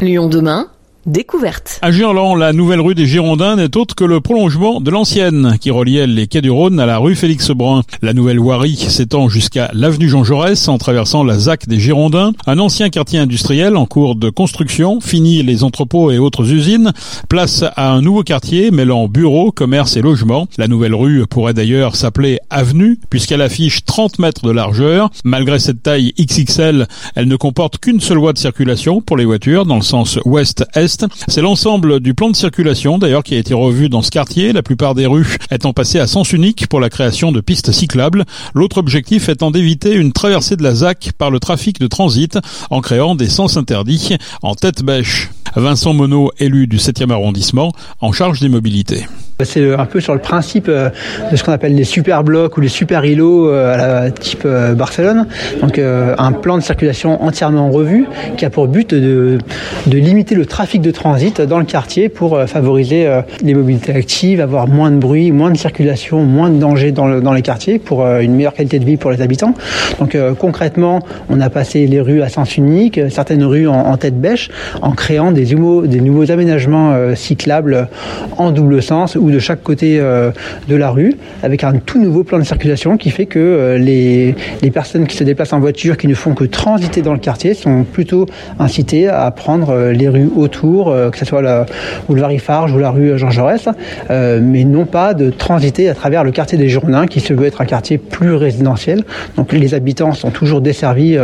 Lyon 0.00 0.28
demain 0.28 0.70
découverte. 1.08 1.78
À 1.82 1.90
Gerland, 1.90 2.36
la 2.36 2.52
nouvelle 2.52 2.80
rue 2.80 2.94
des 2.94 3.06
Girondins 3.06 3.56
n'est 3.56 3.76
autre 3.76 3.94
que 3.94 4.04
le 4.04 4.20
prolongement 4.20 4.80
de 4.80 4.90
l'ancienne 4.90 5.56
qui 5.60 5.70
reliait 5.70 6.06
les 6.06 6.26
quais 6.26 6.42
du 6.42 6.50
Rhône 6.50 6.78
à 6.78 6.86
la 6.86 6.98
rue 6.98 7.16
Félix 7.16 7.50
Brun. 7.50 7.82
La 8.02 8.12
nouvelle 8.12 8.38
voirie 8.38 8.76
s'étend 8.76 9.28
jusqu'à 9.28 9.70
l'avenue 9.72 10.08
Jean 10.08 10.24
Jaurès 10.24 10.68
en 10.68 10.78
traversant 10.78 11.24
la 11.24 11.38
ZAC 11.38 11.66
des 11.66 11.80
Girondins, 11.80 12.32
un 12.46 12.58
ancien 12.58 12.90
quartier 12.90 13.18
industriel 13.18 13.76
en 13.76 13.86
cours 13.86 14.16
de 14.16 14.30
construction, 14.30 15.00
fini 15.00 15.42
les 15.42 15.64
entrepôts 15.64 16.10
et 16.10 16.18
autres 16.18 16.52
usines, 16.52 16.92
place 17.28 17.64
à 17.76 17.92
un 17.92 18.02
nouveau 18.02 18.22
quartier 18.22 18.70
mêlant 18.70 19.08
bureaux, 19.08 19.50
commerce 19.50 19.96
et 19.96 20.02
logements. 20.02 20.46
La 20.58 20.68
nouvelle 20.68 20.94
rue 20.94 21.26
pourrait 21.26 21.54
d'ailleurs 21.54 21.96
s'appeler 21.96 22.38
Avenue 22.50 22.98
puisqu'elle 23.08 23.42
affiche 23.42 23.84
30 23.84 24.18
mètres 24.18 24.46
de 24.46 24.50
largeur. 24.50 25.10
Malgré 25.24 25.58
cette 25.58 25.82
taille 25.82 26.12
XXL, 26.20 26.86
elle 27.14 27.28
ne 27.28 27.36
comporte 27.36 27.78
qu'une 27.78 28.00
seule 28.00 28.18
voie 28.18 28.32
de 28.32 28.38
circulation 28.38 29.00
pour 29.00 29.16
les 29.16 29.24
voitures 29.24 29.64
dans 29.64 29.76
le 29.76 29.82
sens 29.82 30.18
ouest-est 30.24 30.97
c'est 31.28 31.40
l'ensemble 31.40 32.00
du 32.00 32.14
plan 32.14 32.30
de 32.30 32.36
circulation 32.36 32.98
d'ailleurs 32.98 33.22
qui 33.22 33.34
a 33.34 33.38
été 33.38 33.54
revu 33.54 33.88
dans 33.88 34.02
ce 34.02 34.10
quartier, 34.10 34.52
la 34.52 34.62
plupart 34.62 34.94
des 34.94 35.06
rues 35.06 35.36
étant 35.50 35.72
passées 35.72 35.98
à 35.98 36.06
sens 36.06 36.32
unique 36.32 36.66
pour 36.68 36.80
la 36.80 36.90
création 36.90 37.32
de 37.32 37.40
pistes 37.40 37.72
cyclables. 37.72 38.24
L'autre 38.54 38.78
objectif 38.78 39.28
étant 39.28 39.50
d'éviter 39.50 39.94
une 39.94 40.12
traversée 40.12 40.56
de 40.56 40.62
la 40.62 40.74
ZAC 40.74 41.12
par 41.16 41.30
le 41.30 41.40
trafic 41.40 41.78
de 41.78 41.86
transit 41.86 42.38
en 42.70 42.80
créant 42.80 43.14
des 43.14 43.28
sens 43.28 43.56
interdits 43.56 44.16
en 44.42 44.54
tête 44.54 44.82
bêche. 44.82 45.30
Vincent 45.56 45.94
Monod, 45.94 46.30
élu 46.38 46.66
du 46.66 46.78
7e 46.78 47.10
arrondissement, 47.10 47.72
en 48.00 48.12
charge 48.12 48.40
des 48.40 48.48
mobilités. 48.48 49.06
C'est 49.44 49.72
un 49.72 49.86
peu 49.86 50.00
sur 50.00 50.14
le 50.14 50.20
principe 50.20 50.66
euh, 50.68 50.90
de 51.30 51.36
ce 51.36 51.44
qu'on 51.44 51.52
appelle 51.52 51.76
les 51.76 51.84
super 51.84 52.24
blocs 52.24 52.56
ou 52.56 52.60
les 52.60 52.68
super 52.68 53.04
îlots 53.04 53.48
euh, 53.48 54.10
type 54.10 54.42
euh, 54.44 54.74
Barcelone. 54.74 55.28
Donc 55.62 55.78
un 55.78 56.32
plan 56.32 56.58
de 56.58 56.62
circulation 56.62 57.22
entièrement 57.22 57.70
revu 57.70 58.06
qui 58.36 58.44
a 58.44 58.50
pour 58.50 58.66
but 58.66 58.92
de, 58.92 59.38
limiter 59.86 60.34
le 60.34 60.44
trafic 60.44 60.82
de 60.82 60.90
transit 60.90 61.40
dans 61.40 61.60
le 61.60 61.64
quartier 61.64 62.08
pour 62.08 62.40
favoriser 62.46 63.08
les 63.42 63.54
mobilités 63.54 63.92
actives, 63.92 64.40
avoir 64.40 64.66
moins 64.66 64.90
de 64.90 64.96
bruit, 64.96 65.30
moins 65.30 65.50
de 65.50 65.56
circulation, 65.56 66.24
moins 66.24 66.50
de 66.50 66.58
danger 66.58 66.92
dans 66.92 67.32
les 67.32 67.42
quartiers 67.42 67.78
pour 67.78 68.06
une 68.06 68.34
meilleure 68.34 68.54
qualité 68.54 68.78
de 68.78 68.84
vie 68.84 68.96
pour 68.96 69.10
les 69.10 69.20
habitants. 69.20 69.54
Donc 69.98 70.16
concrètement, 70.38 71.00
on 71.28 71.40
a 71.40 71.50
passé 71.50 71.86
les 71.86 72.00
rues 72.00 72.22
à 72.22 72.28
sens 72.28 72.56
unique, 72.56 73.00
certaines 73.10 73.44
rues 73.44 73.68
en, 73.68 73.74
en 73.74 73.96
tête 73.96 74.20
bêche, 74.20 74.50
en 74.82 74.92
créant 74.92 75.32
des, 75.32 75.37
des 75.44 76.00
nouveaux 76.00 76.30
aménagements 76.30 77.14
cyclables 77.14 77.88
en 78.36 78.50
double 78.50 78.82
sens 78.82 79.16
de 79.30 79.38
chaque 79.38 79.62
côté 79.62 79.98
euh, 80.00 80.30
de 80.68 80.76
la 80.76 80.90
rue, 80.90 81.14
avec 81.42 81.64
un 81.64 81.74
tout 81.74 82.00
nouveau 82.00 82.24
plan 82.24 82.38
de 82.38 82.44
circulation 82.44 82.96
qui 82.96 83.10
fait 83.10 83.26
que 83.26 83.38
euh, 83.38 83.78
les, 83.78 84.34
les 84.62 84.70
personnes 84.70 85.06
qui 85.06 85.16
se 85.16 85.24
déplacent 85.24 85.52
en 85.52 85.60
voiture, 85.60 85.96
qui 85.96 86.08
ne 86.08 86.14
font 86.14 86.34
que 86.34 86.44
transiter 86.44 87.02
dans 87.02 87.12
le 87.12 87.18
quartier, 87.18 87.54
sont 87.54 87.84
plutôt 87.84 88.26
incitées 88.58 89.08
à 89.08 89.30
prendre 89.30 89.70
euh, 89.70 89.92
les 89.92 90.08
rues 90.08 90.28
autour, 90.36 90.94
que 91.10 91.18
ce 91.18 91.24
soit 91.24 91.42
la 91.42 91.66
boulevard 92.08 92.32
Ifarge 92.32 92.72
ou 92.72 92.78
la 92.78 92.90
rue 92.90 93.18
Jean 93.18 93.30
Jaurès, 93.30 93.68
mais 94.10 94.64
non 94.64 94.84
pas 94.84 95.14
de 95.14 95.30
transiter 95.30 95.88
à 95.88 95.94
travers 95.94 96.24
le 96.24 96.30
quartier 96.30 96.58
des 96.58 96.68
Girondins, 96.68 97.06
qui 97.06 97.20
se 97.20 97.32
veut 97.32 97.46
être 97.46 97.60
un 97.60 97.64
quartier 97.64 97.98
plus 97.98 98.34
résidentiel. 98.34 99.04
Donc 99.36 99.52
les 99.52 99.74
habitants 99.74 100.12
sont 100.12 100.30
toujours 100.30 100.60
desservis 100.60 101.16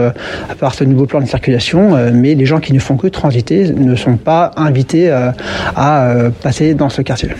par 0.58 0.74
ce 0.74 0.84
nouveau 0.84 1.06
plan 1.06 1.20
de 1.20 1.26
circulation, 1.26 1.96
mais 2.12 2.34
les 2.34 2.46
gens 2.46 2.60
qui 2.60 2.72
ne 2.72 2.78
font 2.78 2.96
que 2.96 3.06
transiter 3.06 3.72
ne 3.72 3.94
sont 3.94 4.03
pas 4.16 4.50
invités 4.56 5.10
à 5.10 6.30
passer 6.42 6.74
dans 6.74 6.88
ce 6.88 7.02
quartier 7.02 7.30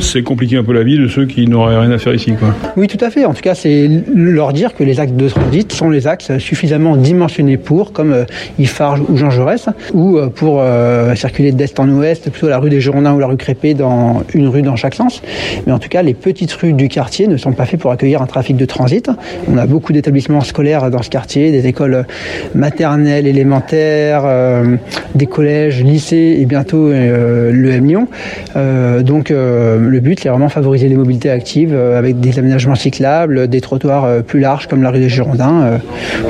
c'est 0.00 0.22
compliquer 0.22 0.56
un 0.56 0.64
peu 0.64 0.72
la 0.72 0.82
vie 0.82 0.98
de 0.98 1.08
ceux 1.08 1.26
qui 1.26 1.46
n'auraient 1.46 1.78
rien 1.78 1.90
à 1.90 1.98
faire 1.98 2.14
ici. 2.14 2.32
Quoi. 2.38 2.54
Oui, 2.76 2.86
tout 2.86 3.02
à 3.04 3.10
fait. 3.10 3.24
En 3.24 3.34
tout 3.34 3.42
cas, 3.42 3.54
c'est 3.54 3.88
leur 4.14 4.52
dire 4.52 4.74
que 4.74 4.84
les 4.84 5.00
axes 5.00 5.12
de 5.12 5.28
transit 5.28 5.72
sont 5.72 5.90
les 5.90 6.06
axes 6.06 6.38
suffisamment 6.38 6.96
dimensionnés 6.96 7.56
pour, 7.56 7.92
comme 7.92 8.12
euh, 8.12 8.24
Ifarge 8.58 9.00
ou 9.08 9.16
Jean 9.16 9.30
Jaurès, 9.30 9.68
ou 9.92 10.18
euh, 10.18 10.28
pour 10.28 10.58
euh, 10.60 11.14
circuler 11.14 11.52
d'est 11.52 11.78
en 11.80 11.88
ouest, 11.88 12.30
plutôt 12.30 12.48
la 12.48 12.58
rue 12.58 12.70
des 12.70 12.80
Girondins 12.80 13.14
ou 13.14 13.18
la 13.18 13.26
rue 13.26 13.36
Crépé, 13.36 13.74
dans 13.74 14.22
une 14.34 14.48
rue 14.48 14.62
dans 14.62 14.76
chaque 14.76 14.94
sens. 14.94 15.22
Mais 15.66 15.72
en 15.72 15.78
tout 15.78 15.88
cas, 15.88 16.02
les 16.02 16.14
petites 16.14 16.52
rues 16.52 16.72
du 16.72 16.88
quartier 16.88 17.26
ne 17.26 17.36
sont 17.36 17.52
pas 17.52 17.66
faites 17.66 17.80
pour 17.80 17.90
accueillir 17.90 18.22
un 18.22 18.26
trafic 18.26 18.56
de 18.56 18.64
transit. 18.64 19.10
On 19.48 19.58
a 19.58 19.66
beaucoup 19.66 19.92
d'établissements 19.92 20.40
scolaires 20.42 20.90
dans 20.90 21.02
ce 21.02 21.10
quartier, 21.10 21.50
des 21.50 21.66
écoles 21.66 22.06
maternelles, 22.54 23.26
élémentaires, 23.26 24.24
des 25.14 25.26
collèges, 25.26 25.82
lycées 25.82 26.13
et 26.14 26.44
bientôt 26.46 26.88
le 26.90 27.70
M 27.70 27.86
Lyon. 27.86 28.08
donc 29.02 29.30
le 29.30 30.00
but, 30.00 30.20
c'est 30.20 30.28
vraiment 30.28 30.48
favoriser 30.48 30.88
les 30.88 30.96
mobilités 30.96 31.30
actives 31.30 31.74
euh, 31.74 31.98
avec 31.98 32.20
des 32.20 32.38
aménagements 32.38 32.74
cyclables, 32.74 33.48
des 33.48 33.60
trottoirs 33.60 34.04
euh, 34.04 34.20
plus 34.22 34.40
larges 34.40 34.66
comme 34.66 34.82
la 34.82 34.90
rue 34.90 34.98
des 34.98 35.08
Girondins 35.08 35.62
euh, 35.62 35.78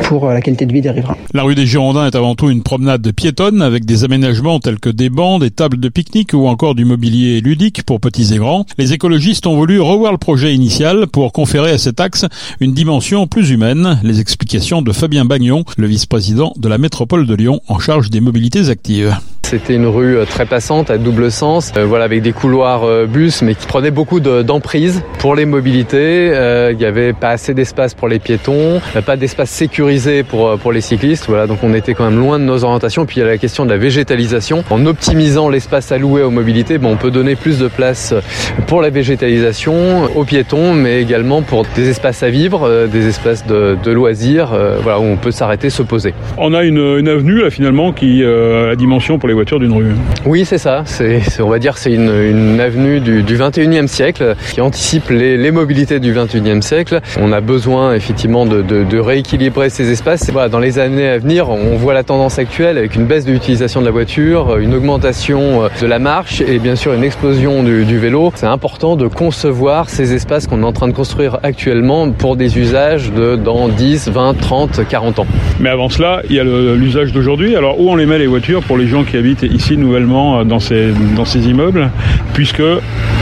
pour 0.05 0.27
la 0.29 0.41
qualité 0.41 0.67
de 0.67 0.73
vie 0.73 0.81
des 0.81 0.91
riverains. 0.91 1.17
La 1.33 1.43
rue 1.43 1.55
des 1.55 1.67
Girondins 1.67 2.07
est 2.07 2.15
avant 2.15 2.35
tout 2.35 2.51
une 2.51 2.63
promenade 2.63 3.11
piétonne 3.13 3.63
avec 3.63 3.85
des 3.85 4.05
aménagements 4.05 4.61
tels 4.61 4.79
que 4.79 4.91
des 4.91 5.11
bancs, 5.11 5.41
des 5.41 5.51
tables 5.51 5.79
de 5.79 5.89
pique-nique 5.89 6.33
ou 6.35 6.47
encore 6.47 6.75
du 6.75 6.85
mobilier 6.85 7.41
ludique 7.41 7.85
pour 7.85 8.01
petits 8.01 8.35
et 8.35 8.39
grands. 8.39 8.67
Les 8.79 8.93
écologistes 8.93 9.47
ont 9.47 9.57
voulu 9.57 9.81
revoir 9.81 10.13
le 10.13 10.19
projet 10.19 10.55
initial 10.55 11.07
pour 11.07 11.33
conférer 11.33 11.71
à 11.71 11.79
cet 11.79 12.01
axe 12.01 12.27
une 12.61 12.73
dimension 12.73 13.27
plus 13.27 13.51
humaine. 13.51 13.99
Les 14.03 14.21
explications 14.21 14.83
de 14.83 14.93
Fabien 14.93 15.25
Bagnon, 15.25 15.65
le 15.77 15.87
vice-président 15.87 16.53
de 16.57 16.69
la 16.69 16.79
métropole 16.79 17.27
de 17.27 17.35
Lyon 17.35 17.61
en 17.69 17.79
charge 17.79 18.11
des 18.11 18.21
mobilités 18.21 18.69
actives. 18.69 19.15
C'était 19.55 19.75
une 19.75 19.87
rue 19.87 20.17
euh, 20.17 20.25
très 20.25 20.47
passante 20.47 20.91
à 20.91 20.99
double 20.99 21.31
sens, 21.31 21.73
euh, 21.77 21.85
voilà 21.85 22.07
avec 22.07 22.23
des 22.23 22.33
couloirs 22.33 22.83
euh, 22.83 23.07
bus, 23.07 23.41
mais 23.41 23.55
qui 23.55 23.69
prenaient 23.69 23.93
beaucoup 23.93 24.19
d'emprise 24.19 25.05
pour 25.21 25.37
les 25.37 25.47
mobilités. 25.47 26.33
il 26.73 26.77
n'y 26.77 26.85
avait 26.85 27.13
pas 27.13 27.31
assez 27.31 27.55
d'espace 27.55 27.95
pour 27.95 28.09
les 28.09 28.19
piétons, 28.19 28.81
pas 29.07 29.17
d'espace 29.17 29.51
sécurisé 29.51 30.25
pour 30.25 30.59
pour 30.59 30.73
les 30.73 30.81
cyclistes. 30.81 31.27
Voilà, 31.29 31.47
donc 31.47 31.59
on 31.63 31.73
était 31.73 31.95
quand 31.95 32.05
même 32.05 32.19
loin 32.19 32.41
de 32.41 32.45
nos 32.45 32.65
orientations. 32.65 33.07
Puis 33.07 33.19
il 33.19 33.21
y 33.21 33.23
a 33.23 33.29
la 33.29 33.39
question 33.39 33.65
de 33.65 33.71
la 33.71 33.77
végétalisation. 33.77 34.65
En 34.71 34.87
optimisant 34.87 35.49
l'espace 35.49 35.93
alloué 35.93 36.23
aux 36.23 36.31
mobilités, 36.31 36.79
bon, 36.79 36.93
on 36.93 36.97
peut 36.97 37.13
donner 37.13 37.37
plus 37.37 37.61
de 37.61 37.69
place 37.69 38.13
pour 38.67 38.83
la 38.83 38.91
végétalisation, 38.91 40.11
aux 40.17 40.25
piétons, 40.25 40.75
mais 40.75 41.01
également 41.01 41.43
pour 41.43 41.65
des 41.77 41.89
espaces 41.89 42.25
à 42.25 42.29
vivre, 42.29 42.89
des 42.93 43.07
espaces 43.07 43.47
de, 43.47 43.91
loisirs, 43.93 44.49
voilà, 44.83 44.99
où 44.99 45.05
on 45.05 45.17
peut 45.17 45.31
s'arrêter, 45.31 45.71
se 45.71 45.83
poser. 45.83 46.13
On 46.39 46.53
a 46.55 46.65
une, 46.65 46.99
une 46.99 47.09
avenue 47.09 47.41
là 47.41 47.51
finalement 47.51 47.93
qui 47.93 48.25
a 48.25 48.75
dimension 48.75 49.19
pour 49.19 49.29
les 49.29 49.35
voitures 49.35 49.44
d'une 49.45 49.73
rue. 49.73 49.95
Oui, 50.27 50.45
c'est 50.45 50.59
ça. 50.59 50.83
C'est, 50.87 51.23
on 51.41 51.49
va 51.49 51.59
dire, 51.59 51.77
c'est 51.77 51.93
une, 51.93 52.11
une 52.11 52.61
avenue 52.61 53.01
du, 53.01 53.23
du 53.23 53.37
21e 53.37 53.87
siècle 53.87 54.35
qui 54.53 54.61
anticipe 54.61 55.11
les, 55.11 55.37
les, 55.37 55.51
mobilités 55.51 56.01
du 56.01 56.13
21e 56.15 56.63
siècle. 56.63 57.01
On 57.21 57.33
a 57.33 57.41
besoin 57.41 57.95
effectivement 57.95 58.47
de, 58.47 58.63
de, 58.63 58.85
de 58.85 58.99
rééquilibrer 58.99 59.71
ces 59.71 59.91
espaces. 59.91 60.31
Voilà, 60.31 60.49
dans 60.49 60.59
les 60.59 60.79
années 60.79 61.09
à 61.09 61.19
venir, 61.19 61.51
on 61.51 61.77
voit 61.77 61.95
la 61.95 62.03
tendance 62.03 62.39
actuelle 62.39 62.79
avec 62.79 62.95
une 62.95 63.07
baisse 63.07 63.25
de 63.25 63.33
l'utilisation 63.33 63.81
de 63.81 63.87
la 63.87 63.93
voiture, 63.93 64.57
une 64.57 64.75
augmentation 64.75 65.65
euh, 65.65 65.69
de 65.81 65.87
la 65.87 65.99
marche 65.99 66.41
et 66.41 66.59
bien 66.59 66.77
sûr 66.77 66.95
une 66.95 67.05
explosion 67.05 67.63
du, 67.63 67.85
du 67.85 67.99
vélo. 67.99 68.33
C'est 68.35 68.47
important 68.47 68.97
de 68.97 69.07
concevoir 69.07 69.91
ces 69.91 70.15
espaces 70.15 70.47
qu'on 70.47 70.63
est 70.63 70.67
en 70.67 70.73
train 70.73 70.89
de 70.89 70.93
construire 70.93 71.39
actuellement 71.43 72.11
pour 72.11 72.37
des 72.37 72.59
usages 72.59 73.13
de 73.13 73.37
dans 73.37 73.69
10, 73.69 74.09
20, 74.09 74.35
30, 74.39 74.89
40 74.89 75.19
ans. 75.21 75.27
Mais 75.61 75.69
avant 75.69 75.89
cela, 75.89 76.23
il 76.29 76.37
y 76.37 76.41
a 76.41 76.45
l'usage 76.45 77.13
d'aujourd'hui. 77.13 77.57
Alors 77.57 77.81
où 77.81 77.91
on 77.91 77.97
les 77.97 78.07
met 78.07 78.19
les 78.19 78.27
voitures 78.27 78.63
pour 78.63 78.77
les 78.77 78.87
gens 78.87 79.05
qui 79.05 79.17
habitent 79.17 79.34
ici 79.43 79.77
nouvellement 79.77 80.41
euh, 80.41 80.45
dans 80.45 80.61
ces, 80.61 80.93
dans 81.17 81.25
ces 81.25 81.49
immeubles, 81.49 81.91
puisque 82.33 82.63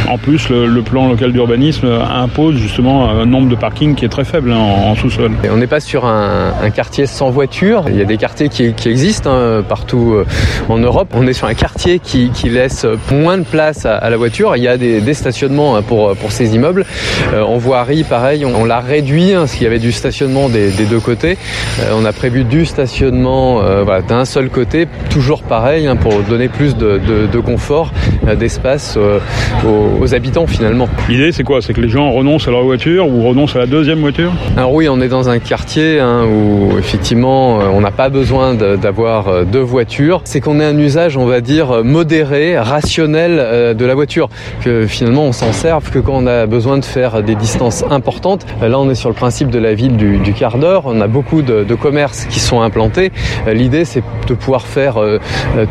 en 0.09 0.19
plus 0.19 0.49
le, 0.51 0.83
plan 0.83 1.09
local 1.09 1.33
d'urbanisme 1.33 1.87
impose 1.87 2.57
justement 2.57 3.09
un 3.09 3.25
nombre 3.25 3.49
de 3.49 3.55
parkings 3.55 3.95
qui 3.95 4.05
est 4.05 4.09
très 4.09 4.25
faible 4.25 4.53
hein, 4.53 4.59
en, 4.59 4.97
sous-sol. 4.97 5.31
on 5.51 5.57
n'est 5.57 5.69
pas 5.69 5.79
sur 5.79 6.05
un, 6.05 6.53
quartier 6.75 7.07
sans 7.07 7.31
voiture, 7.31 7.85
il 7.89 7.97
y 7.97 8.01
a 8.01 8.05
des 8.05 8.17
quartiers 8.17 8.49
qui, 8.49 8.65
existent 8.65 9.31
hein, 9.31 9.63
partout 9.67 10.15
euh, 10.15 10.27
en 10.69 10.79
Europe. 10.79 11.15
On 11.15 11.27
est 11.27 11.33
sur 11.33 11.47
un 11.47 11.55
quartier 11.55 11.99
qui, 11.99 12.31
laisse 12.45 12.87
moins 13.11 13.39
de 13.39 13.45
place 13.45 13.87
à, 13.87 14.11
la 14.11 14.17
voiture, 14.17 14.57
il 14.57 14.63
y 14.63 14.69
a 14.69 14.77
des, 14.77 15.15
stationnements 15.15 15.77
hein, 15.77 15.83
pour, 15.83 16.15
ces 16.31 16.55
immeubles. 16.55 16.85
Euh, 17.33 17.43
en 17.43 17.59
voirie, 17.59 18.05
pareil, 18.05 18.45
on, 18.45 18.65
l'a 18.65 18.81
réduit, 18.81 19.33
parce 19.35 19.53
qu'il 19.53 19.65
y 19.65 19.67
avait 19.67 19.79
du 19.79 19.93
stationnement 19.93 20.49
des, 20.49 20.71
deux 20.71 21.01
côtés. 21.01 21.37
Euh, 21.81 21.93
on 21.95 22.05
a 22.05 22.13
prévu 22.13 22.45
du 22.45 22.67
stationnement 22.67 23.61
euh, 23.63 24.01
d'un 24.01 24.25
seul 24.25 24.49
côté, 24.51 24.87
toujours 25.11 25.43
pareil, 25.43 25.89
pour 25.97 26.23
donner 26.23 26.49
plus 26.49 26.77
de, 26.77 26.99
de, 26.99 27.27
de 27.27 27.39
confort, 27.41 27.93
euh, 28.27 28.35
d'espace 28.35 28.95
euh, 28.97 29.19
aux, 29.67 30.03
aux, 30.03 30.15
habitants 30.15 30.47
finalement. 30.47 30.89
L'idée 31.09 31.33
c'est 31.33 31.45
quoi? 31.45 31.61
C'est 31.63 31.73
que 31.73 31.81
les 31.81 31.89
gens 31.89 32.11
renoncent 32.11 32.49
à 32.49 32.51
leur 32.51 32.63
voiture 32.63 33.09
ou 33.09 33.29
renoncent 33.29 33.57
à 33.57 33.61
la 33.61 33.67
deuxième 33.67 34.01
voiture? 34.01 34.33
Alors 34.57 34.73
oui, 34.73 34.89
on 34.89 35.01
est 35.01 35.09
dans 35.09 35.29
un 35.29 35.39
quartier 35.39 36.01
hein, 36.01 36.25
où 36.25 36.79
effectivement 36.79 37.61
euh, 37.61 37.65
on 37.73 37.81
n'a 37.81 37.91
pas 37.91 38.09
besoin 38.09 38.55
d'avoir 38.55 39.45
deux 39.45 39.61
voitures. 39.61 40.21
C'est 40.25 40.41
qu'on 40.41 40.61
ait 40.61 40.65
un 40.65 40.79
usage, 40.79 41.17
on 41.17 41.27
va 41.27 41.41
dire, 41.41 41.85
modéré, 41.85 42.59
rationnel 42.59 43.77
de 43.77 43.85
la 43.85 43.95
voiture. 43.95 44.29
Que 44.63 44.87
finalement 44.87 45.25
on 45.25 45.33
s'en 45.33 45.53
serve 45.53 45.91
que 45.91 45.99
quand 45.99 46.15
on 46.15 46.27
a 46.27 46.47
besoin 46.47 46.79
de 46.79 46.85
faire 46.85 47.23
des 47.23 47.35
distances 47.35 47.85
importantes. 47.91 48.47
Là 48.61 48.79
on 48.79 48.91
est 48.91 48.95
sur 48.95 49.09
le 49.09 49.15
principe 49.15 49.51
de 49.51 49.59
la 49.59 49.75
ville 49.75 49.97
du, 49.97 50.19
du 50.19 50.33
quart 50.33 50.59
d'heure. 50.59 50.85
On 50.87 51.01
a 51.01 51.07
beaucoup 51.07 51.43
de, 51.43 51.65
de 51.65 51.75
commerces 51.75 52.27
qui 52.27 52.41
sont 52.41 52.61
implantés. 52.61 53.13
L'idée 53.47 53.85
c'est 53.85 54.03
de 54.29 54.35
pouvoir 54.35 54.63
faire 54.63 54.97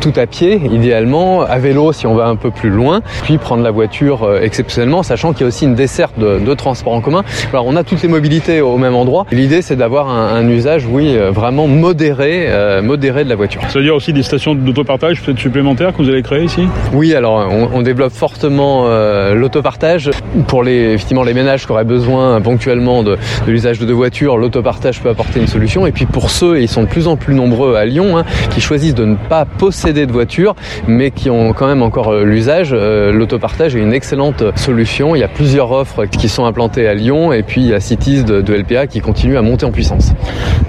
tout 0.00 0.11
tout 0.12 0.20
à 0.20 0.26
pied, 0.26 0.60
idéalement, 0.70 1.42
à 1.42 1.58
vélo 1.58 1.92
si 1.92 2.06
on 2.06 2.14
va 2.14 2.26
un 2.26 2.36
peu 2.36 2.50
plus 2.50 2.70
loin, 2.70 3.00
puis 3.22 3.38
prendre 3.38 3.62
la 3.62 3.70
voiture 3.70 4.24
euh, 4.24 4.40
exceptionnellement, 4.42 5.02
sachant 5.02 5.32
qu'il 5.32 5.42
y 5.42 5.44
a 5.44 5.46
aussi 5.48 5.64
une 5.64 5.74
desserte 5.74 6.18
de, 6.18 6.38
de, 6.38 6.54
transport 6.54 6.92
en 6.92 7.00
commun. 7.00 7.22
Alors 7.52 7.66
on 7.66 7.76
a 7.76 7.84
toutes 7.84 8.02
les 8.02 8.08
mobilités 8.08 8.60
au 8.60 8.76
même 8.76 8.94
endroit. 8.94 9.26
L'idée 9.32 9.62
c'est 9.62 9.76
d'avoir 9.76 10.10
un, 10.10 10.34
un, 10.36 10.48
usage, 10.48 10.86
oui, 10.86 11.16
euh, 11.16 11.30
vraiment 11.30 11.66
modéré, 11.66 12.46
euh, 12.48 12.82
modéré 12.82 13.24
de 13.24 13.28
la 13.28 13.36
voiture. 13.36 13.62
Ça 13.68 13.78
veut 13.78 13.84
dire 13.84 13.94
aussi 13.94 14.12
des 14.12 14.22
stations 14.22 14.54
d'autopartage 14.54 15.22
peut-être 15.22 15.38
supplémentaires 15.38 15.92
que 15.92 16.02
vous 16.02 16.08
allez 16.08 16.22
créer 16.22 16.44
ici? 16.44 16.68
Oui, 16.92 17.14
alors 17.14 17.48
on, 17.50 17.70
on 17.72 17.82
développe 17.82 18.12
fortement 18.12 18.84
euh, 18.86 19.34
l'autopartage 19.34 20.10
pour 20.46 20.62
les 20.62 20.92
effectivement 20.92 21.22
les 21.22 21.34
ménages 21.34 21.64
qui 21.64 21.72
auraient 21.72 21.84
besoin 21.84 22.40
ponctuellement 22.40 23.02
de, 23.02 23.16
de 23.46 23.50
l'usage 23.50 23.78
de 23.78 23.86
deux 23.86 23.94
voitures. 23.94 24.36
L'autopartage 24.36 25.00
peut 25.00 25.08
apporter 25.08 25.40
une 25.40 25.46
solution. 25.46 25.86
Et 25.86 25.92
puis 25.92 26.04
pour 26.04 26.30
ceux, 26.30 26.58
et 26.58 26.62
ils 26.62 26.68
sont 26.68 26.82
de 26.82 26.88
plus 26.88 27.08
en 27.08 27.16
plus 27.16 27.34
nombreux 27.34 27.76
à 27.76 27.86
Lyon, 27.86 28.18
hein, 28.18 28.24
qui 28.50 28.60
choisissent 28.60 28.94
de 28.94 29.04
ne 29.04 29.16
pas 29.16 29.46
posséder 29.46 30.01
de 30.06 30.12
voiture, 30.12 30.54
mais 30.86 31.10
qui 31.10 31.30
ont 31.30 31.52
quand 31.52 31.66
même 31.66 31.82
encore 31.82 32.14
l'usage, 32.14 32.70
euh, 32.72 33.12
l'autopartage 33.12 33.76
est 33.76 33.80
une 33.80 33.92
excellente 33.92 34.44
solution. 34.56 35.14
Il 35.14 35.20
y 35.20 35.24
a 35.24 35.28
plusieurs 35.28 35.72
offres 35.72 36.06
qui 36.06 36.28
sont 36.28 36.44
implantées 36.44 36.86
à 36.86 36.94
Lyon 36.94 37.32
et 37.32 37.42
puis 37.42 37.62
il 37.62 37.76
y 37.76 37.80
Cities 37.80 38.22
de, 38.24 38.54
LPA 38.54 38.86
qui 38.86 39.00
continue 39.00 39.36
à 39.36 39.42
monter 39.42 39.66
en 39.66 39.72
puissance. 39.72 40.12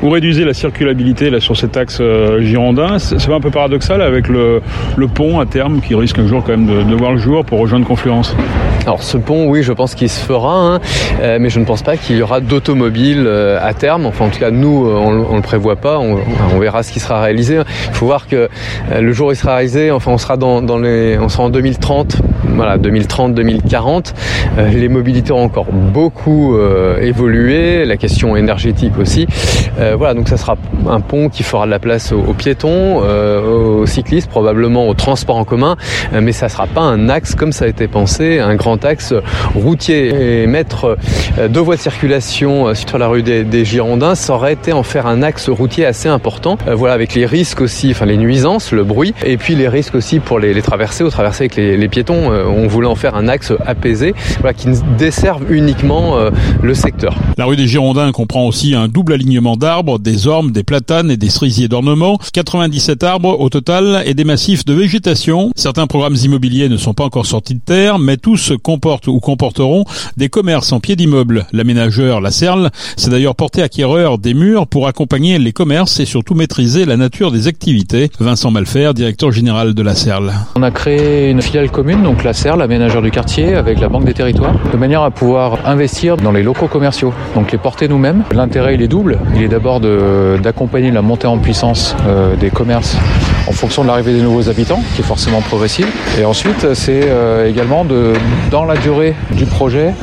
Vous 0.01 0.09
réduisez 0.09 0.45
la 0.45 0.53
circulabilité 0.53 1.29
là, 1.29 1.39
sur 1.39 1.55
cet 1.55 1.77
axe 1.77 1.99
euh, 2.01 2.41
girondin. 2.41 2.97
C'est 2.99 3.31
un 3.31 3.39
peu 3.39 3.51
paradoxal 3.51 4.01
avec 4.01 4.27
le, 4.27 4.61
pont 5.13 5.39
à 5.39 5.45
terme 5.45 5.81
qui 5.81 5.95
risque 5.95 6.17
un 6.17 6.27
jour 6.27 6.43
quand 6.43 6.57
même 6.57 6.65
de 6.65 6.95
voir 6.95 7.11
le 7.11 7.17
jour 7.17 7.45
pour 7.45 7.59
rejoindre 7.59 7.85
Confluence? 7.85 8.35
Alors 8.85 9.01
ce 9.01 9.17
pont, 9.17 9.47
oui, 9.47 9.63
je 9.63 9.71
pense 9.71 9.95
qu'il 9.95 10.09
se 10.09 10.19
fera, 10.19 10.55
hein, 10.55 10.79
euh, 11.21 11.37
mais 11.39 11.49
je 11.49 11.59
ne 11.59 11.65
pense 11.65 11.83
pas 11.83 11.95
qu'il 11.95 12.17
y 12.17 12.21
aura 12.21 12.41
d'automobiles 12.41 13.23
euh, 13.25 13.57
à 13.61 13.73
terme. 13.73 14.05
Enfin, 14.05 14.25
en 14.25 14.29
tout 14.29 14.39
cas, 14.39 14.51
nous, 14.51 14.85
euh, 14.85 14.95
on, 14.95 15.25
on 15.31 15.35
le 15.37 15.41
prévoit 15.41 15.77
pas. 15.77 15.99
On, 15.99 16.17
on, 16.53 16.59
verra 16.59 16.83
ce 16.83 16.91
qui 16.91 16.99
sera 16.99 17.21
réalisé. 17.21 17.59
Il 17.87 17.93
faut 17.93 18.05
voir 18.05 18.27
que 18.27 18.49
euh, 18.91 18.99
le 18.99 19.13
jour 19.13 19.29
où 19.29 19.31
il 19.31 19.37
sera 19.37 19.55
réalisé, 19.55 19.89
enfin, 19.89 20.11
on 20.11 20.17
sera 20.17 20.35
dans, 20.35 20.61
dans 20.61 20.77
les, 20.77 21.17
on 21.17 21.29
sera 21.29 21.43
en 21.43 21.49
2030. 21.49 22.17
Voilà, 22.55 22.77
2030-2040. 22.77 24.13
Euh, 24.57 24.67
les 24.67 24.89
mobilités 24.89 25.31
ont 25.31 25.43
encore 25.43 25.71
beaucoup 25.71 26.57
évolué. 27.01 27.85
La 27.85 27.95
question 27.97 28.35
énergétique 28.35 28.97
aussi. 28.99 29.27
voilà, 29.77 30.13
donc 30.13 30.27
ça 30.27 30.37
sera 30.37 30.57
un 30.89 30.99
pont 30.99 31.29
qui 31.29 31.43
fera 31.43 31.65
de 31.65 31.71
la 31.71 31.79
place 31.79 32.11
aux, 32.11 32.19
aux 32.19 32.33
piétons, 32.33 32.97
aux 32.97 33.85
cyclistes, 33.85 34.29
probablement 34.29 34.87
au 34.87 34.93
transport 34.93 35.37
en 35.37 35.45
commun, 35.45 35.75
mais 36.11 36.31
ça 36.31 36.49
sera 36.49 36.67
pas 36.67 36.81
un 36.81 37.09
axe 37.09 37.35
comme 37.35 37.51
ça 37.51 37.65
a 37.65 37.67
été 37.67 37.87
pensé, 37.87 38.39
un 38.39 38.55
grand 38.55 38.72
axe 38.77 39.13
routier 39.55 40.41
et 40.43 40.47
mettre 40.47 40.97
deux 41.49 41.59
voies 41.59 41.75
de 41.75 41.81
circulation 41.81 42.73
sur 42.73 42.97
la 42.97 43.07
rue 43.07 43.23
des, 43.23 43.65
Girondins, 43.65 44.15
ça 44.15 44.33
aurait 44.33 44.53
été 44.53 44.73
en 44.73 44.83
faire 44.83 45.07
un 45.07 45.21
axe 45.21 45.49
routier 45.49 45.85
assez 45.85 46.09
important. 46.09 46.57
voilà, 46.67 46.93
avec 46.93 47.13
les 47.15 47.25
risques 47.25 47.61
aussi, 47.61 47.91
enfin 47.91 48.05
les 48.05 48.17
nuisances, 48.17 48.71
le 48.71 48.83
bruit, 48.83 49.13
et 49.25 49.37
puis 49.37 49.55
les 49.55 49.67
risques 49.67 49.95
aussi 49.95 50.19
pour 50.19 50.39
les, 50.39 50.53
les 50.53 50.61
traversées, 50.61 51.03
ou 51.03 51.09
traverser 51.09 51.43
avec 51.43 51.55
les, 51.55 51.77
les, 51.77 51.87
piétons. 51.87 52.31
on 52.31 52.67
voulait 52.67 52.87
en 52.87 52.95
faire 52.95 53.15
un 53.15 53.27
axe 53.27 53.53
apaisé, 53.65 54.13
voilà, 54.39 54.53
qui 54.53 54.67
desserve 54.97 55.51
uniquement 55.51 56.17
le 56.61 56.73
secteur. 56.73 57.15
La 57.37 57.45
rue 57.45 57.55
des 57.55 57.67
Girondins 57.67 58.11
comprend 58.11 58.45
aussi 58.45 58.75
un 58.75 58.87
double 58.87 59.13
alignement 59.13 59.57
d'arbres, 59.57 59.99
des 59.99 60.27
ormes, 60.27 60.51
des 60.51 60.63
platanes 60.63 61.11
et 61.11 61.17
des 61.17 61.29
cerisiers 61.29 61.67
d'ornement, 61.67 62.17
97 62.33 63.03
arbres 63.03 63.39
au 63.39 63.49
total 63.49 64.03
et 64.05 64.13
des 64.13 64.23
massifs 64.23 64.65
de 64.65 64.73
végétation. 64.73 65.51
Certains 65.55 65.87
programmes 65.87 66.15
immobiliers 66.15 66.69
ne 66.69 66.77
sont 66.77 66.93
pas 66.93 67.03
encore 67.03 67.25
sortis 67.25 67.55
de 67.55 67.59
terre, 67.59 67.99
mais 67.99 68.17
tous 68.17 68.53
comportent 68.63 69.07
ou 69.07 69.19
comporteront 69.19 69.85
des 70.17 70.29
commerces 70.29 70.71
en 70.71 70.79
pied 70.79 70.95
d'immeuble. 70.95 71.45
L'aménageur 71.53 72.21
La 72.21 72.31
Serle 72.31 72.71
s'est 72.97 73.11
d'ailleurs 73.11 73.35
porté 73.35 73.61
acquéreur 73.61 74.17
des 74.17 74.33
murs 74.33 74.65
pour 74.65 74.87
accompagner 74.87 75.37
les 75.37 75.51
commerces 75.51 75.99
et 75.99 76.05
surtout 76.05 76.33
maîtriser 76.33 76.85
la 76.85 76.97
nature 76.97 77.31
des 77.31 77.47
activités. 77.47 78.09
Vincent 78.19 78.49
Malfer, 78.49 78.93
directeur 78.95 79.31
général 79.31 79.75
de 79.75 79.83
La 79.83 79.93
Serle. 79.93 80.33
On 80.55 80.63
a 80.63 80.71
créé 80.71 81.29
une 81.29 81.41
filiale 81.41 81.69
commune, 81.69 82.01
donc 82.01 82.23
La 82.23 82.33
Serle, 82.33 82.61
aménageur 82.61 83.01
du 83.01 83.11
quartier, 83.11 83.53
avec 83.53 83.79
la 83.79 83.89
Banque 83.89 84.05
des 84.05 84.13
Territoires, 84.13 84.55
de 84.71 84.77
manière 84.77 85.03
à 85.03 85.11
pouvoir 85.11 85.59
investir 85.65 86.17
dans 86.17 86.31
les 86.31 86.41
locaux 86.41 86.67
commerciaux, 86.67 87.13
donc 87.35 87.51
les 87.51 87.57
porter 87.57 87.87
nous-mêmes. 87.87 88.23
L'intérêt, 88.31 88.75
il 88.75 88.81
est 88.81 88.87
double. 88.87 89.19
Il 89.35 89.43
est 89.43 89.49
d'abord 89.49 89.79
d'accompagner 89.79 90.91
la 90.91 91.01
montée 91.01 91.27
en 91.27 91.37
puissance 91.37 91.95
euh, 92.07 92.35
des 92.35 92.49
commerces 92.49 92.97
en 93.47 93.51
fonction 93.51 93.83
de 93.83 93.87
l'arrivée 93.87 94.13
des 94.13 94.21
nouveaux 94.21 94.49
habitants, 94.49 94.81
qui 94.95 95.01
est 95.01 95.05
forcément 95.05 95.41
progressive. 95.41 95.87
Et 96.19 96.25
ensuite, 96.25 96.73
c'est 96.73 97.01
euh, 97.03 97.47
également 97.47 97.85
de, 97.85 98.13
dans 98.51 98.65
la 98.65 98.75
durée 98.77 99.15
du 99.31 99.45
projet, 99.45 99.93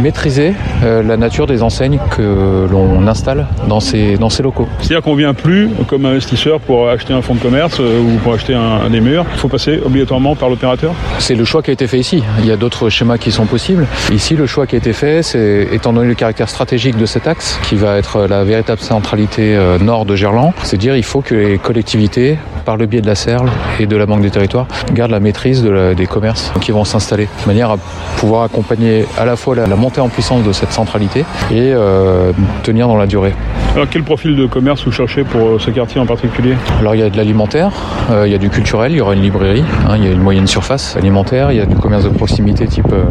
maîtriser 0.00 0.54
euh, 0.82 1.02
la 1.02 1.16
nature 1.16 1.46
des 1.46 1.62
enseignes 1.62 1.98
que 2.10 2.66
l'on 2.70 3.06
installe 3.06 3.46
dans 3.68 3.80
ces, 3.80 4.16
dans 4.16 4.30
ces 4.30 4.42
locaux. 4.42 4.66
C'est-à-dire 4.80 5.02
qu'on 5.02 5.14
vient 5.14 5.34
plus 5.34 5.68
comme 5.86 6.06
investisseur 6.06 6.60
pour 6.60 6.88
acheter 6.88 7.12
un 7.12 7.22
fonds 7.22 7.34
de 7.34 7.40
commerce 7.40 7.78
euh, 7.80 8.00
ou 8.00 8.18
pour 8.18 8.34
acheter 8.34 8.54
un, 8.54 8.80
un 8.86 8.90
des 8.90 9.00
murs. 9.00 9.26
Il 9.34 9.38
faut 9.38 9.48
passer 9.48 9.80
obligatoirement 9.84 10.34
par 10.34 10.48
l'opérateur? 10.48 10.92
C'est 11.18 11.34
le 11.34 11.44
choix 11.44 11.62
qui 11.62 11.70
a 11.70 11.72
été 11.74 11.86
fait 11.86 11.98
ici. 11.98 12.22
Il 12.40 12.46
y 12.46 12.52
a 12.52 12.56
d'autres 12.56 12.88
schémas 12.88 13.18
qui 13.18 13.30
sont 13.30 13.46
possibles. 13.46 13.86
Ici, 14.12 14.34
le 14.34 14.46
choix 14.46 14.66
qui 14.66 14.76
a 14.76 14.78
été 14.78 14.92
fait, 14.92 15.22
c'est 15.22 15.68
étant 15.72 15.92
donné 15.92 16.08
le 16.08 16.14
caractère 16.14 16.48
stratégique 16.48 16.96
de 16.96 17.06
cet 17.06 17.26
axe, 17.26 17.58
qui 17.62 17.76
va 17.76 17.98
être 17.98 18.26
la 18.26 18.44
véritable 18.44 18.80
centralité 18.80 19.54
euh, 19.56 19.78
nord 19.78 20.04
de 20.04 20.16
Gerland, 20.16 20.52
c'est 20.62 20.76
dire 20.76 20.96
il 20.96 21.04
faut 21.04 21.20
que 21.20 21.34
les 21.34 21.58
collectivités, 21.58 22.38
par 22.62 22.76
le 22.76 22.86
biais 22.86 23.00
de 23.00 23.06
la 23.06 23.14
CERL 23.14 23.48
et 23.80 23.86
de 23.86 23.96
la 23.96 24.06
Banque 24.06 24.22
des 24.22 24.30
Territoires, 24.30 24.66
gardent 24.92 25.10
la 25.10 25.20
maîtrise 25.20 25.62
de 25.62 25.70
la, 25.70 25.94
des 25.94 26.06
commerces 26.06 26.52
qui 26.60 26.72
vont 26.72 26.84
s'installer, 26.84 27.28
de 27.42 27.46
manière 27.46 27.70
à 27.70 27.76
pouvoir 28.16 28.44
accompagner 28.44 29.04
à 29.18 29.24
la 29.24 29.36
fois 29.36 29.56
la, 29.56 29.66
la 29.66 29.76
montée 29.76 30.00
en 30.00 30.08
puissance 30.08 30.42
de 30.44 30.52
cette 30.52 30.72
centralité 30.72 31.20
et 31.50 31.72
euh, 31.72 32.32
tenir 32.62 32.88
dans 32.88 32.96
la 32.96 33.06
durée. 33.06 33.34
Alors 33.74 33.86
quel 33.90 34.02
profil 34.02 34.36
de 34.36 34.46
commerce 34.46 34.84
vous 34.84 34.92
cherchez 34.92 35.24
pour 35.24 35.60
ce 35.60 35.70
quartier 35.70 36.00
en 36.00 36.06
particulier? 36.06 36.54
Alors 36.80 36.94
il 36.94 37.00
y 37.00 37.04
a 37.04 37.10
de 37.10 37.16
l'alimentaire, 37.16 37.70
euh, 38.10 38.26
il 38.26 38.32
y 38.32 38.34
a 38.34 38.38
du 38.38 38.50
culturel, 38.50 38.92
il 38.92 38.98
y 38.98 39.00
aura 39.00 39.14
une 39.14 39.22
librairie, 39.22 39.64
hein, 39.88 39.94
il 39.96 40.04
y 40.04 40.08
a 40.08 40.12
une 40.12 40.20
moyenne 40.20 40.46
surface 40.46 40.96
alimentaire, 40.96 41.52
il 41.52 41.58
y 41.58 41.60
a 41.60 41.66
du 41.66 41.76
commerce 41.76 42.04
de 42.04 42.10
proximité 42.10 42.66
type 42.66 42.92
euh, 42.92 43.04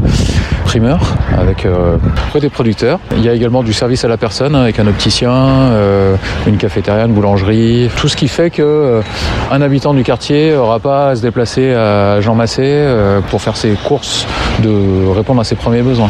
primeur 0.66 1.00
avec 1.38 1.66
euh, 1.66 1.98
des 2.40 2.50
producteurs. 2.50 3.00
Il 3.18 3.24
y 3.24 3.30
a 3.30 3.34
également 3.34 3.64
du 3.64 3.74
service 3.74 4.06
à 4.06 4.08
la 4.08 4.18
personne 4.18 4.56
avec 4.56 4.80
un 4.80 4.88
opticien, 4.88 5.32
euh, 5.32 6.16
une 6.48 6.58
cafétéria, 6.58 7.06
une 7.06 7.14
boulangerie, 7.14 7.90
tout 7.98 8.08
ce 8.08 8.16
qui 8.16 8.28
fait 8.28 8.50
que 8.50 8.62
euh, 8.62 9.02
un 9.50 9.62
habitant 9.62 9.94
du 9.94 10.04
quartier 10.04 10.52
n'aura 10.54 10.80
pas 10.80 11.10
à 11.10 11.16
se 11.16 11.22
déplacer 11.22 11.74
à 11.74 12.22
Jean 12.22 12.36
Massé 12.36 12.62
euh, 12.64 13.20
pour 13.30 13.42
faire 13.42 13.58
ses 13.58 13.72
courses, 13.72 14.28
de 14.64 15.08
répondre 15.10 15.42
à 15.42 15.44
ses 15.44 15.56
premiers 15.56 15.82
besoins. 15.82 16.10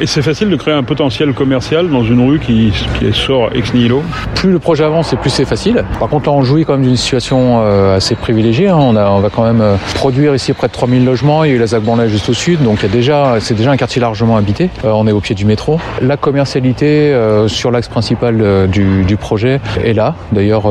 Et 0.00 0.06
c'est 0.06 0.22
facile 0.22 0.48
de 0.48 0.56
créer 0.56 0.74
un 0.74 0.84
potentiel 0.84 1.32
commercial 1.32 1.90
dans 1.90 2.04
une 2.04 2.24
rue 2.24 2.38
qui, 2.38 2.72
qui 2.98 3.12
sort 3.12 3.50
ex 3.52 3.74
nihilo? 3.74 4.02
Plus 4.36 4.52
le 4.52 4.60
projet 4.60 4.84
avance 4.84 5.12
et 5.12 5.16
plus 5.16 5.30
c'est 5.30 5.44
facile. 5.44 5.84
Par 5.98 6.08
contre 6.08 6.28
là 6.28 6.36
on 6.36 6.42
jouit 6.42 6.64
quand 6.64 6.74
même 6.74 6.82
d'une 6.82 6.96
situation 6.96 7.60
euh, 7.62 7.96
assez 7.96 8.14
privilégiée. 8.14 8.68
Hein. 8.68 8.78
On, 8.80 8.94
a, 8.94 9.10
on 9.10 9.18
va 9.18 9.28
quand 9.28 9.42
même 9.42 9.60
euh, 9.60 9.74
produire 9.96 10.36
ici 10.36 10.52
près 10.52 10.68
de 10.68 10.72
3000 10.72 11.04
logements. 11.04 11.42
Il 11.42 11.50
y 11.50 11.52
a 11.52 11.56
eu 11.56 11.58
la 11.58 11.66
Zac 11.66 11.82
juste 12.06 12.28
au 12.28 12.32
sud, 12.32 12.62
donc 12.62 12.78
il 12.80 12.82
y 12.84 12.88
a 12.88 12.92
déjà, 12.92 13.36
c'est 13.40 13.54
déjà 13.54 13.72
un 13.72 13.76
quartier 13.76 14.00
largement 14.00 14.36
habité. 14.36 14.70
On 14.84 15.06
est 15.08 15.12
au 15.12 15.20
pied 15.20 15.34
du 15.34 15.44
métro. 15.44 15.80
La 16.00 16.16
commercialité 16.16 17.14
sur 17.48 17.70
l'axe 17.70 17.88
principal 17.88 18.68
du, 18.68 19.04
du, 19.04 19.16
projet 19.16 19.60
est 19.82 19.94
là. 19.94 20.14
D'ailleurs, 20.32 20.70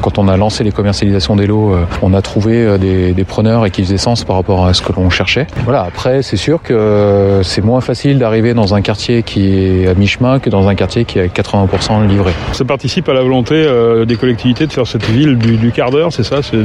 quand 0.00 0.18
on 0.18 0.28
a 0.28 0.36
lancé 0.36 0.64
les 0.64 0.72
commercialisations 0.72 1.33
des 1.36 1.46
lots, 1.46 1.74
on 2.02 2.14
a 2.14 2.22
trouvé 2.22 2.78
des, 2.78 3.12
des, 3.12 3.24
preneurs 3.24 3.66
et 3.66 3.70
qui 3.70 3.82
faisaient 3.82 3.96
sens 3.96 4.24
par 4.24 4.36
rapport 4.36 4.66
à 4.66 4.74
ce 4.74 4.82
que 4.82 4.92
l'on 4.92 5.10
cherchait. 5.10 5.46
Voilà. 5.64 5.82
Après, 5.82 6.22
c'est 6.22 6.36
sûr 6.36 6.62
que 6.62 7.40
c'est 7.42 7.64
moins 7.64 7.80
facile 7.80 8.18
d'arriver 8.18 8.54
dans 8.54 8.74
un 8.74 8.80
quartier 8.80 9.22
qui 9.22 9.82
est 9.82 9.88
à 9.88 9.94
mi-chemin 9.94 10.38
que 10.38 10.50
dans 10.50 10.68
un 10.68 10.74
quartier 10.74 11.04
qui 11.04 11.18
est 11.18 11.22
à 11.22 11.26
80% 11.26 12.06
livré. 12.06 12.32
Ça 12.52 12.64
participe 12.64 13.08
à 13.08 13.14
la 13.14 13.22
volonté 13.22 13.54
euh, 13.54 14.04
des 14.04 14.16
collectivités 14.16 14.66
de 14.66 14.72
faire 14.72 14.86
cette 14.86 15.04
ville 15.04 15.36
du, 15.36 15.56
du 15.56 15.72
quart 15.72 15.90
d'heure, 15.90 16.12
c'est 16.12 16.22
ça? 16.22 16.42
C'est 16.42 16.58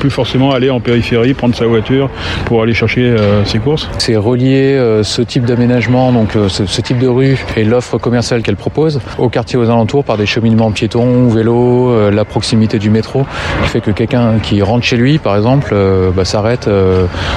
plus 0.00 0.10
forcément 0.10 0.52
aller 0.52 0.70
en 0.70 0.80
périphérie, 0.80 1.34
prendre 1.34 1.54
sa 1.54 1.66
voiture 1.66 2.10
pour 2.46 2.62
aller 2.62 2.74
chercher 2.74 3.02
euh, 3.02 3.44
ses 3.44 3.58
courses? 3.58 3.88
C'est 3.98 4.16
relier 4.16 4.74
euh, 4.74 5.02
ce 5.02 5.22
type 5.22 5.44
d'aménagement, 5.44 6.12
donc 6.12 6.30
ce, 6.48 6.66
ce, 6.66 6.80
type 6.80 6.98
de 6.98 7.08
rue 7.08 7.38
et 7.56 7.64
l'offre 7.64 7.98
commerciale 7.98 8.42
qu'elle 8.42 8.56
propose 8.56 9.00
au 9.18 9.28
quartier 9.28 9.58
aux 9.58 9.70
alentours 9.70 10.04
par 10.04 10.18
des 10.18 10.26
cheminements 10.26 10.70
piétons, 10.70 11.28
vélos, 11.28 12.10
la 12.10 12.24
proximité 12.24 12.78
du 12.78 12.90
métro, 12.90 13.24
qui 13.62 13.68
fait 13.70 13.80
que 13.80 13.90
quelqu'un 13.90 14.13
qui 14.42 14.62
rentre 14.62 14.84
chez 14.84 14.96
lui, 14.96 15.18
par 15.18 15.36
exemple, 15.36 15.74
bah, 16.14 16.24
s'arrête, 16.24 16.68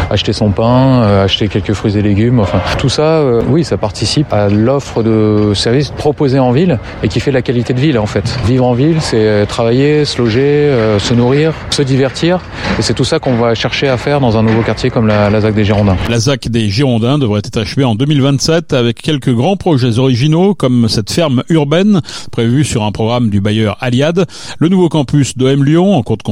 acheter 0.09 0.33
son 0.33 0.51
pain, 0.51 1.01
acheter 1.23 1.47
quelques 1.47 1.73
fruits 1.73 1.97
et 1.97 2.01
légumes, 2.01 2.39
enfin 2.39 2.59
tout 2.77 2.89
ça, 2.89 3.23
oui, 3.47 3.63
ça 3.63 3.77
participe 3.77 4.31
à 4.33 4.49
l'offre 4.49 5.03
de 5.03 5.53
services 5.53 5.91
proposés 5.91 6.39
en 6.39 6.51
ville 6.51 6.79
et 7.03 7.07
qui 7.07 7.19
fait 7.19 7.31
la 7.31 7.41
qualité 7.41 7.73
de 7.73 7.79
ville 7.79 7.99
en 7.99 8.05
fait. 8.05 8.37
Vivre 8.45 8.65
en 8.65 8.73
ville, 8.73 8.97
c'est 9.01 9.45
travailler, 9.47 10.05
se 10.05 10.21
loger, 10.21 10.41
euh, 10.41 10.99
se 10.99 11.13
nourrir, 11.13 11.53
se 11.69 11.81
divertir 11.81 12.39
et 12.79 12.81
c'est 12.81 12.93
tout 12.93 13.03
ça 13.03 13.19
qu'on 13.19 13.35
va 13.35 13.55
chercher 13.55 13.87
à 13.87 13.97
faire 13.97 14.19
dans 14.19 14.37
un 14.37 14.43
nouveau 14.43 14.61
quartier 14.61 14.89
comme 14.89 15.07
la, 15.07 15.29
la 15.29 15.41
ZAC 15.41 15.53
des 15.53 15.65
Girondins. 15.65 15.97
La 16.09 16.19
ZAC 16.19 16.49
des 16.49 16.69
Girondins 16.69 17.17
devrait 17.17 17.41
être 17.43 17.57
achevée 17.57 17.83
en 17.83 17.95
2027 17.95 18.73
avec 18.73 19.01
quelques 19.01 19.33
grands 19.33 19.57
projets 19.57 19.99
originaux 19.99 20.53
comme 20.53 20.87
cette 20.89 21.11
ferme 21.11 21.43
urbaine 21.49 22.01
prévue 22.31 22.63
sur 22.63 22.83
un 22.83 22.91
programme 22.91 23.29
du 23.29 23.41
bailleur 23.41 23.77
Aliad, 23.81 24.25
le 24.59 24.69
nouveau 24.69 24.89
campus 24.89 25.37
d'OM 25.37 25.63
Lyon 25.63 25.95
en 25.95 26.03
cours 26.03 26.17
de 26.17 26.23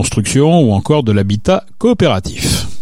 ou 0.41 0.73
encore 0.73 1.03
de 1.03 1.11
l'habitat 1.11 1.65
coopératif. 1.77 2.75